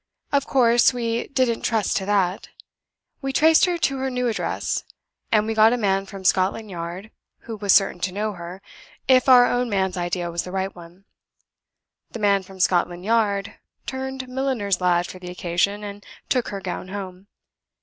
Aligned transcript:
Of 0.31 0.47
course, 0.47 0.93
we 0.95 1.27
didn't 1.27 1.61
trust 1.61 1.95
to 1.97 2.07
that. 2.07 2.49
We 3.21 3.31
traced 3.31 3.65
her 3.65 3.77
to 3.77 3.97
her 3.99 4.09
new 4.09 4.27
address; 4.27 4.83
and 5.31 5.45
we 5.45 5.53
got 5.53 5.73
a 5.73 5.77
man 5.77 6.07
from 6.07 6.23
Scotland 6.25 6.71
Yard, 6.71 7.11
who 7.41 7.55
was 7.57 7.71
certain 7.71 7.99
to 8.01 8.11
know 8.11 8.33
her, 8.33 8.63
if 9.07 9.29
our 9.29 9.45
own 9.45 9.69
man's 9.69 9.97
idea 9.97 10.31
was 10.31 10.41
the 10.41 10.51
right 10.51 10.75
one. 10.75 11.05
The 12.13 12.17
man 12.17 12.41
from 12.41 12.59
Scotland 12.59 13.05
Yard 13.05 13.57
turned 13.85 14.27
milliner's 14.27 14.81
lad 14.81 15.05
for 15.05 15.19
the 15.19 15.29
occasion, 15.29 15.83
and 15.83 16.03
took 16.29 16.47
her 16.47 16.61
gown 16.61 16.87
home. 16.87 17.27